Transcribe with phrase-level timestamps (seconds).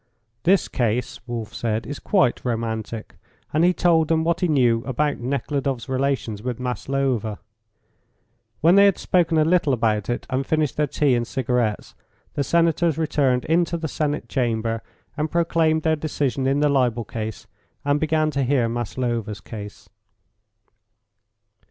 [0.41, 3.17] "This case," Wolf said, "is quite romantic,"
[3.53, 7.37] and he told them what he knew about Nekhludoff's relations with Maslova.
[8.61, 11.93] When they had spoken a little about it and finished their tea and cigarettes,
[12.33, 14.81] the Senators returned into the Senate Chamber
[15.17, 17.45] and proclaimed their decision in the libel case,
[17.85, 19.87] and began to hear Maslova's case.